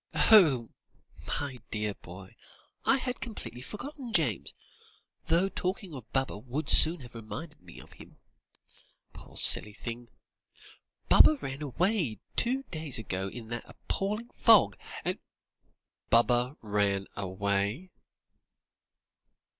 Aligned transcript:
"Oh! 0.15 0.69
my 1.27 1.59
dear 1.69 1.93
boy, 1.93 2.35
I 2.85 2.97
had 2.97 3.21
completely 3.21 3.61
forgotten 3.61 4.13
James, 4.13 4.55
though 5.27 5.47
talking 5.47 5.93
of 5.93 6.11
Baba 6.11 6.39
would 6.39 6.71
soon 6.71 7.01
have 7.01 7.13
reminded 7.13 7.61
me 7.61 7.79
of 7.79 7.93
him 7.93 8.17
poor 9.13 9.37
silly 9.37 9.73
thing! 9.73 10.07
Baba 11.07 11.35
ran 11.35 11.61
away 11.61 12.19
two 12.35 12.63
days 12.71 12.97
ago 12.97 13.27
in 13.27 13.49
that 13.49 13.69
appalling 13.69 14.31
fog 14.33 14.75
and" 15.05 15.19
"_Baba 16.11 16.55
ran 16.63 17.05
away? 17.15 17.91